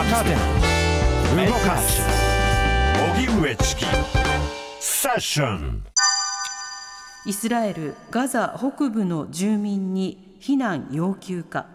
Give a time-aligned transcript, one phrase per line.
[0.00, 2.00] 若手動かす。
[3.18, 3.84] 荻上チキ。
[4.80, 5.84] セッション。
[7.26, 11.66] イスラエル・ガザ北部の住民に避難要求か。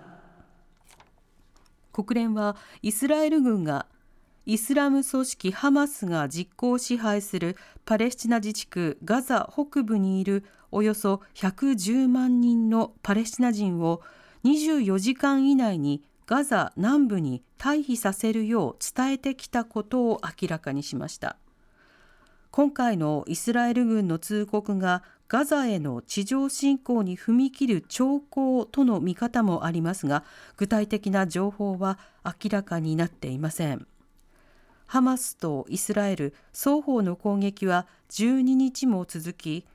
[1.93, 3.85] 国連はイスラエル軍が
[4.47, 7.55] イスラム組織ハマスが実効支配する
[7.85, 14.01] パレスチナ自治区ガザ北部にいるおよそ110万人のパレスチナ人を
[14.43, 21.37] 24時間以内にガザ南部に退避させるよう伝えてきたことを明らかにしました。
[22.51, 30.23] 今回のイスラエル軍の通告がガザへの地上侵攻に踏み切る兆候との見方もありますが
[30.55, 33.85] 具体的な情報は明らかになっていません。
[34.87, 39.65] ハマスとイスラエル双方の攻撃は12日も続き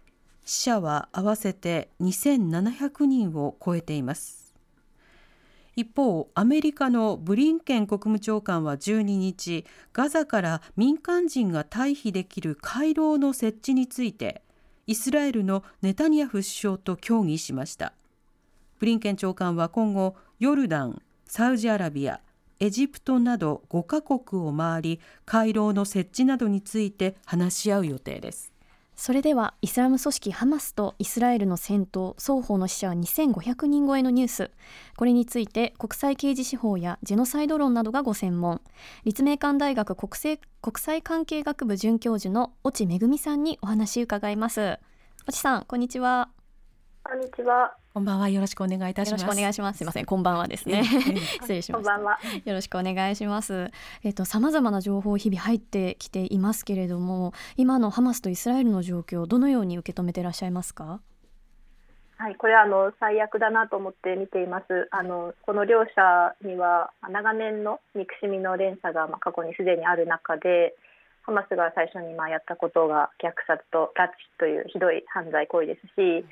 [0.45, 4.40] 死者は合わせて2700人を超えています。
[5.81, 9.64] 一方アメリカのブリンケン国務長官は12日
[9.95, 14.42] ガザから民間人が退避できる回廊の設置について
[14.86, 17.95] イスラエルのネタニヤフ首相と協議しました。
[18.78, 22.20] ブリンケン長官は今後ヨルダンサウジアラビア
[22.58, 28.53] エジプトなど5カ国を回り回廊の設置などについて話し合う予定です。
[29.01, 34.51] それではイスラム組織ハマスとイスラエルの戦闘双方の死者は2500人超えのニュース。
[34.95, 38.61] これについて国際刑事司法やジェノサイド論などがご専門。
[39.05, 44.79] 立命館大学国際国際関係学部准教授の越智恵さんにお話伺います。
[45.23, 46.29] 越智さんこんにちは。
[47.11, 49.22] こんにちはこんばんはよろしくお願いいたします。
[49.22, 49.78] よろしくお願いします。
[49.78, 50.84] すみません、こんばんはですね。
[51.42, 51.92] 失礼しました。
[51.98, 53.72] よろしくお願いします。
[54.05, 61.00] えっ、ー、と様々な情報日々入ってきていますけれども、今のハマスとイスラエルの状況どのように受け止めていらっしゃいますか？
[62.17, 64.86] はい、これはあの最悪だなと思って見ています。
[64.92, 70.77] あのこの両者には長年の憎しみの連鎖がまあ過去にすでにある中で。
[71.23, 76.24] ハマスが最初にまあやったことが虐殺と拉致というひどい犯罪行為ですし、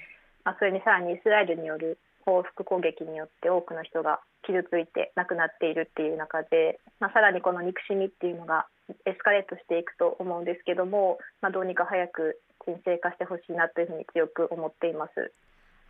[0.49, 8.65] まあ、それにさらにイスラエルによる報復攻撃によって多くの人が傷ついて亡くなっているっていう中で、まあ、さらにこの憎しみっていうのが
[9.05, 15.35] エスカレートしていくと思うんですけども、まあ、どうにか早く沈静化してほしいなというふうに強く思っています。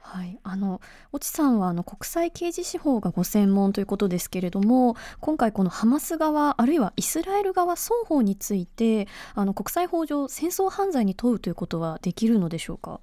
[0.00, 0.80] はい、あの
[1.14, 13.00] 越智さんはあの国際刑事司法がご専門ということですけれども今回このハマス側あるいはイスラエル側双方についてあの国際法上戦争犯罪に問うということはできるのでしょうか？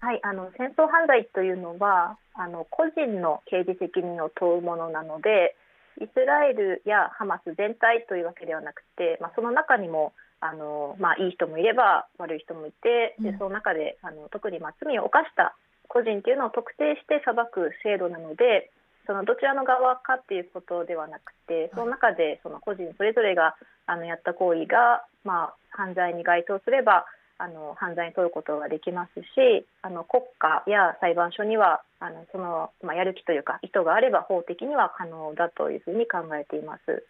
[0.00, 5.54] はい、あの戦争犯罪というのはあの個人の刑事責任を問うものなので
[6.00, 15.54] イスラエルやハマス全体というわけではなくて、まあ、その中にもあの、まあ、いい人もいれば悪い人もいてでその中であの特にまあ罪を犯した
[15.88, 18.70] 個人というのを特定して裁く制度なので
[19.06, 27.04] そのどちらの側かっていうことではなくてその中でその個人それぞれがあのやった行為が、まあ、犯罪に該当すれば
[27.42, 37.02] あの犯罪に問うことができますしあの国家や裁判所にはあのその、まあ、やる気というか意図があれば法的には可能だというふうに考えています。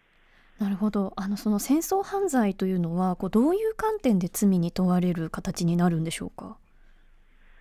[0.59, 6.55] なるほどあのその戦争犯罪というのはこうどういう観点で罪に問われる形になるんでしょうか？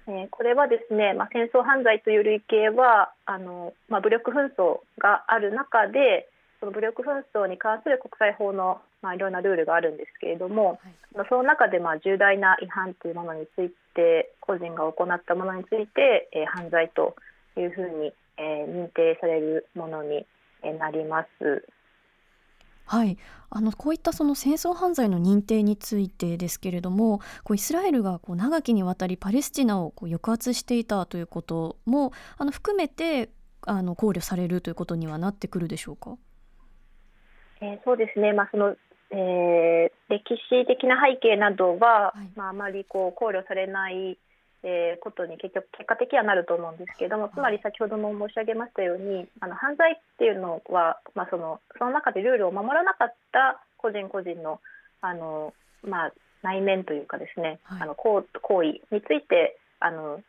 [0.06, 6.28] えー、これはですね、まあ、戦争犯罪という類型はあの、まあ、武力紛争がある中で
[6.60, 10.78] その武力紛争に関する国際法のまあ、いろんなルールがあるんですけれども、
[11.14, 17.16] はい、その中でまあ重大な違反というものについて個人が行ったものについて、えー、犯罪と
[17.56, 20.26] いうふうに、えー、認定されるものに
[20.78, 21.66] なります。
[22.84, 23.16] はい、
[23.50, 33.30] あのこういったその戦争犯罪の認定についてですけれどもこうイスラエルがこう長きにわたりパレスチナをこう抑圧していたということもあの含めて
[33.62, 36.16] あの考慮されるということにはなってくるでしょうか？
[37.60, 38.74] えー、そうですね、まあ、その
[39.10, 44.18] えー、歴史的な背景などは、はい、まあ、あまりこう考慮されない、
[44.62, 54.60] えー、ことに結局結果的にはなると思うんですけれども、つまり先ほども申し上げましたようにあの犯罪っていうのは、まあ、そのその中でルールを守らなかった個人個人の
[55.00, 56.12] あの、まあ、
[56.42, 60.20] 内面というかですね、はい、あの行為についてあの、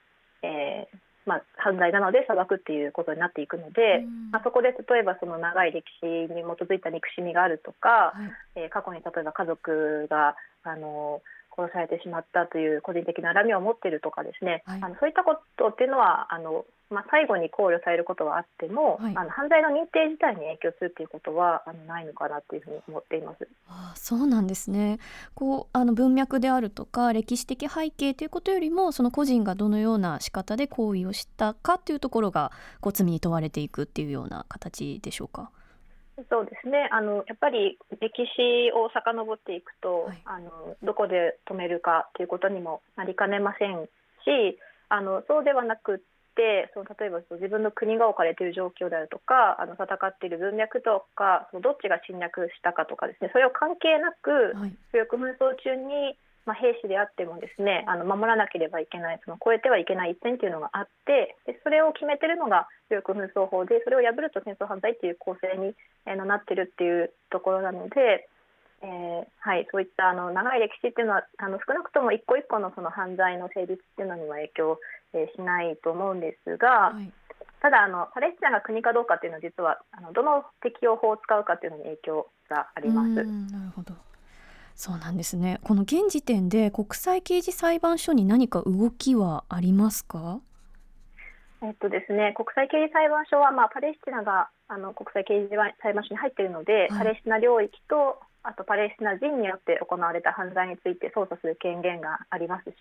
[0.43, 8.13] えーまあ、犯罪なので裁くっていうことになっていくので、まあ、そこで例えばその長い歴史に基づいた憎しみがあるとか、は
[8.55, 11.21] い、えー、過去に例えば家族があの
[11.55, 23.47] 殺されてしまったという個人的な恨みを持っているとかですね、はい、あのそういったことっていうのはあのまあ、最後に考慮されることはあっても、はい、あの犯罪の認定自体に影響するということはあのないのかなというふうに思っています。
[23.69, 24.99] あそうなんですね。
[25.33, 32.51] こうあの文脈であるとか歴史的背景ということよりもその個人がどのような仕方で行為をしたかというところが
[32.81, 35.49] こう罪に問われていくっていうような形でしょうか？
[36.29, 36.89] そうですね。
[36.91, 43.87] あのやっぱり歴史を遡っていくと、はい、あのどこで止めるかということにもなりかねません
[44.25, 44.59] し
[44.89, 45.97] あのそうではなくっ
[46.35, 53.29] てその例えば自分の国が置かれている状況であるとかあの戦っている文脈とかそのどっちが侵略したかとかですね。
[53.31, 65.75] それを関係なく、はい、武力紛争中にまあ、兵士であってもですねあの守らなければいけないその超えてはいけない一線というのがあってでそれを決めてるのが武力紛争法でそれを破ると戦争犯罪という構成に、
[66.07, 68.27] えー、なってるっていうところなので、
[68.81, 74.79] えーはい、そういったあの長い歴史っていうのはあの少なくとも一個一個のその犯罪の成立っていうのには影響、
[75.13, 76.93] えー、しないと思うんですが。
[76.93, 77.13] はい
[77.61, 83.09] ただあの、パレスチナが国かどうかっていうのは実はあのどの適用法を使うかっていうのに影響があります。
[83.13, 83.93] なるほど
[84.81, 85.59] そうなんですね。
[85.61, 90.41] この現時点で国際刑事裁判所に何か動きはありますか？
[91.61, 102.73] えっとですね、国際刑事裁判所は、まあ、パレスチナがあの国際刑事裁判所に入っているので、はい、パレスチナ領域とあとパレスチナ人によって行われた犯罪について捜査する権限がありますし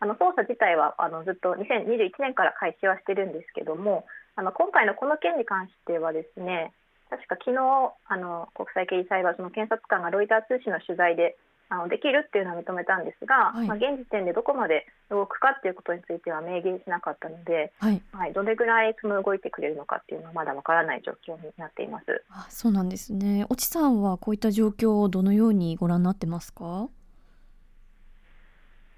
[0.00, 6.72] あの捜査自体はあのずっと2021年から開始はしてるんですけどもあの今回のこの件に関してはですね
[7.10, 7.58] 確か昨日
[8.06, 11.36] あの国際刑事裁判所の検察官がロイター通信の取材で
[11.70, 22.24] あのできるっていうのを認めたんですが、はい、まあ、現時点でどこまで動くかっていうことについては明言しなかったので、はい、はい、どれぐらいその動いてくれるのかっていうのはまだわからない状況になっています。
[22.30, 23.44] あそうなんですね。
[23.52, 26.88] 越智さんはこういった状況をどのようにご覧になってますか？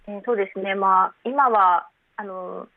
[0.06, 0.76] えー、そうですね。
[0.76, 2.68] まあ今はあの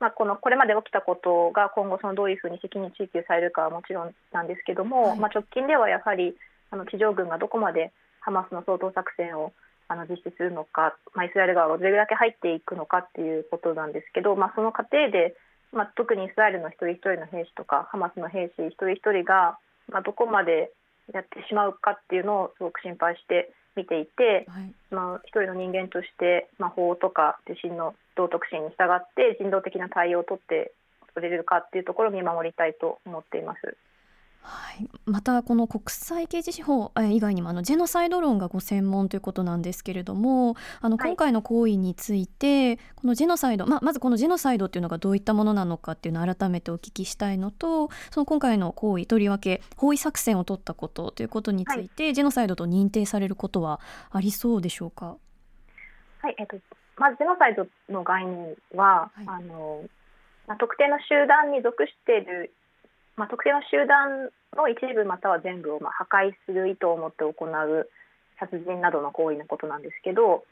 [0.00, 6.34] まあ、このこれまで起きたことが今後そのどういうふうに責任追及されるかはもちろんなんですけども、はい、まあ、直近ではやはり
[6.70, 9.52] あの地上軍がどこまでハマスの掃討作戦を
[9.88, 15.34] あの実施するのか、まあ、イスラエル側がどれだけ入っていくのかっていうことなんですけど、まあ、その過程で、
[15.72, 19.58] まあ、特にイスラエルの一人一人の兵士とかハマスの兵士一人一人が、
[19.90, 20.72] まあ、どこまで
[21.12, 30.72] やってしまうかっていうのをすごく心配して見ていて、はい、まあ、一人の人間として、まあ、法とか自身の道徳心に従って人道的な対応を取って
[31.14, 33.76] 取れるかっていうところを見守りたいと思っています。
[34.42, 53.78] はい、またこの国際刑事司法以外にもあのジェノサイド論がご専門ということなんですけれどもあの今回の行為について、はい、このジェノサイド、まあ、まずこのジェノサイドっていうのがどういったものなのかっていうのを改めてお聞きしたいのとその今回の行為とりわけ包囲作戦を取ったことということについて、はい、ジェノサイドと認定されることは
[54.10, 55.18] ありそうでしょうか？
[56.22, 56.34] はい。
[56.38, 56.56] えっと
[57.00, 59.82] まずジェノサイドの概念は、はい、あの
[60.46, 62.50] まあ、特定の集団に属している
[63.20, 67.88] まあ、特定の集団の一部または全部をまあ破壊する意図を持って行う
[68.40, 70.44] 殺人などの行為のことなんですけど、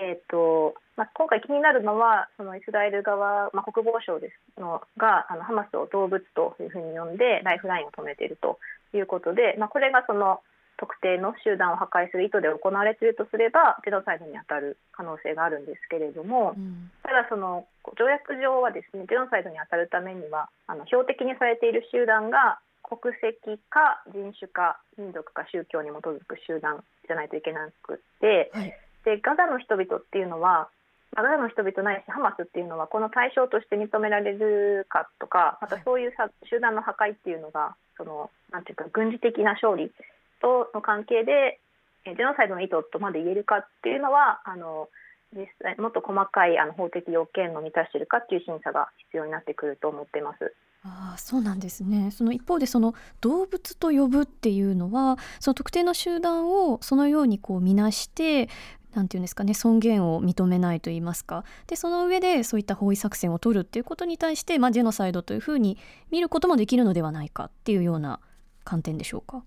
[0.00, 8.58] えーとまあ、今回気になるのはそのイスラエル側、まあ、国防省ですのがあのハマスを動物というふうに呼んでライフラインを止めていると
[8.96, 10.40] いうことで、まあ、これがその
[10.76, 17.66] 特定の集団を破壊する意図で行われているとすればジェノサイドに当たる可能性があるんですけれども、うん、ただその
[17.98, 28.74] 条約上はですねジェノサイドに当たるためにはあの標的にされている集団が国籍か人種か民族か宗教に基づく集団じゃないといけなくて、はい、
[29.04, 30.68] でガザの人々っていうのは
[31.14, 36.12] ガザの人々ないしハマスっていうのはこの対象として認められるかとかまたそういう
[36.50, 39.90] 集団の破壊っていうのがそのなんていうか軍事的な勝利
[40.44, 41.58] との関係で
[42.04, 44.88] ジェノサイドの意図とまで言えるかっていうのはあの
[45.32, 50.54] 実際もっと細かいあの法的要件の満たしているかっていう審査が必要になってくると思っています。
[50.86, 58.50] あそうなんですねその一方でその動物と呼ぶっていうのはその特定の集団をそのようにこう見なして
[58.92, 65.78] なんていうんですかね尊厳を認めないと言いますかでその上でそういった包囲作戦を取るっていうことに対して、まあ、ジェノサイドというふうに
[66.10, 68.20] 見ることもできるのではないかっていうような
[68.64, 69.42] 観点でしょうか。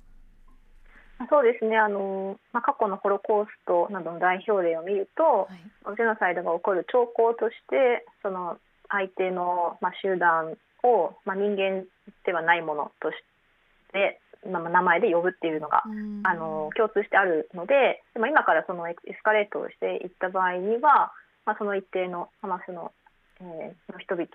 [1.30, 1.78] そうですね。
[1.78, 8.58] あの、まあ、過去のホロコーストなどの代表例を見ると、はい、ジェノサイドが起こる兆候としてその
[8.90, 11.86] 相手の、まあ、集団を、まあ、人間
[12.26, 13.18] ではないものとし
[13.92, 15.84] て、まあ、名前で呼ぶっていうのが、
[16.24, 21.12] あの共通してあるのででも今からそのエスカレートをしていった場合には、
[21.46, 22.92] まあ、その一定のハマスの,、
[23.42, 24.28] えー、の人々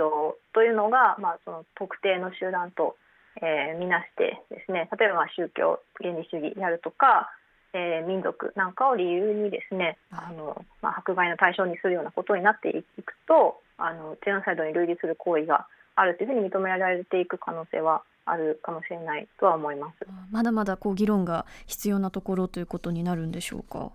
[0.53, 2.97] というのが、まあ、その特定の集団と
[3.41, 7.31] えー、見なしてですね例えば宗教原理主義であるとか、
[7.73, 20.07] えー、民族なんかを理由にですね、あのまあ、迫害の対象にするようなことになっていくとあのジェノサイドに類似する行為があるというふうに認められていく可能性はあるかもしれないとは思います。
[20.31, 23.91] まだまだこう議論が必要なところということになるんでしょうか？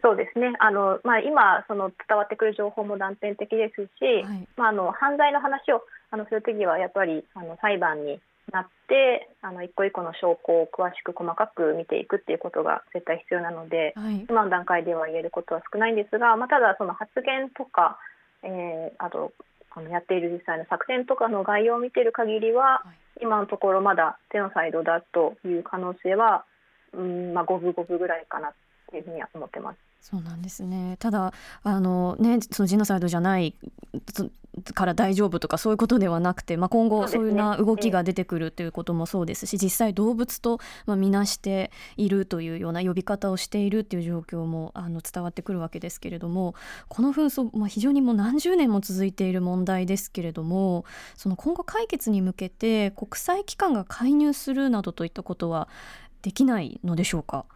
[0.00, 5.82] そうですねあの、まあ、今その伝わってくる情報も断片的ですし、はい、まあ、あの犯罪の話を
[6.12, 8.20] あのそういう時はやっぱりあの裁判に
[8.52, 17.98] なってあの一個一個の証拠を詳しく細かく見ていくっていうことが絶対必要なので、はい、今の段階では言えることは少ないんですが、まあ、ただその発言とか、
[18.42, 19.32] えー、あと
[19.74, 26.44] あのやっている実際の作戦とかの概要を見ている限りは、はい、今のところまだテノサイドだという可能性は、
[26.92, 28.52] うんまあ、五分五分ぐらいかな
[28.90, 29.91] というふうには思ってます。
[30.02, 30.96] そうなんですね。
[30.98, 31.32] ただ
[31.62, 33.54] あの、ね、そのジノサイドじゃない
[34.74, 46.54] から大丈夫とかそういうことではなくて、まあ、今後そういうな動きが出てくるということもそうですし実際動物とまあ見なしているというような呼び方をしているという状況もあの伝わってくるわけですけれども
[46.88, 50.84] この紛争、まあ、非常にもう何十年も続いている問題ですけれども
[51.16, 55.68] その今後解決に向けて国際機関が介入するなどといったことは
[56.20, 57.46] できないのでしょうか？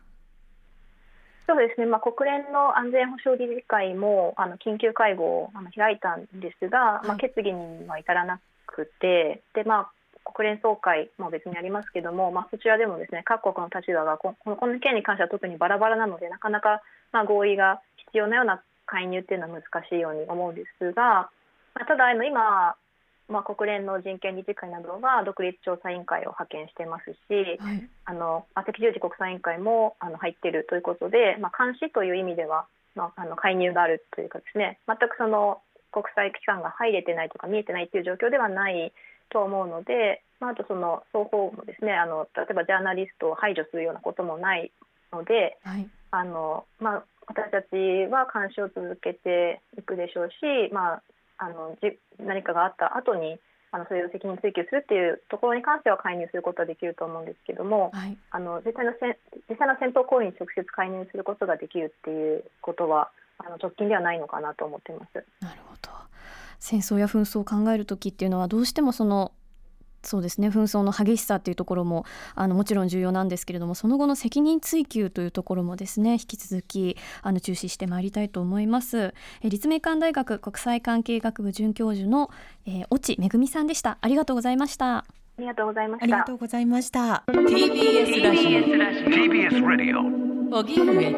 [1.47, 9.91] そうですね、まあ、国連の安全保障理事会もあの緊急会合を開いたんですが、まあ、決議には至らなくて、でま
[10.27, 21.31] あ、国連総会も別にありますけども、まあ、そちらでもですね各国の立場がこのこの件に関しては特にバラバラなのでなかなかまあ合意が必要なような介入っていうのは難しいように思うんですが、
[21.75, 22.75] まあ、ただ今
[23.29, 34.79] まあ、国連の人権理事会などが独立調査委員会を派遣してますし、はい、あの赤十字国際委員会もあの入っているということで、まあ、監視という意味では、まあ、あの介入があるというかですね。
[34.87, 38.93] 全くその国際機関が入れてないとか見えてないという状況ではない
[39.31, 44.71] と思うので、まあ、あとその双方もですねあの例えばジャーナリストを排除するようなこともない
[45.13, 47.67] ので、はい、あのまあ、私たち
[48.11, 51.03] は監視を続けていくでしょうし、まあ、
[51.39, 53.39] あのじ何かがあった後に
[53.73, 59.19] あのそれを責任追及するっていうところに関しては介入することはできると思うんですけども、はい、あの実際のせ
[59.51, 65.25] 実際の戦闘行為に直接介入することができるっていうことはあの直近ではないのかなと思っています。
[65.41, 65.91] なるほど
[66.59, 69.33] 戦争や紛争を考える時っていうのはどうしてもその
[70.07, 70.49] そうですね。
[70.49, 79.15] 紛争の激しさというところもあのもちろん重要なんですけれどもその後の責任追及というところもですね引き続きあの注視してまいりたいと思います。
[79.43, 82.31] え立命館大学国際関係学部准教授の、
[82.67, 83.99] えー、越智恵さんでした。
[84.01, 84.99] ありがとうございました。
[84.99, 85.05] あ
[85.39, 86.05] りがとうございました。
[86.05, 87.25] ありがとうございました。
[87.27, 88.61] TBS ラジオ。
[89.11, 90.01] TBS ラジオ。
[90.59, 91.15] 荻上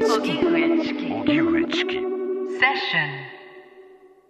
[0.82, 1.12] チキ。
[1.12, 1.94] 荻上チキ。
[1.94, 3.27] セッション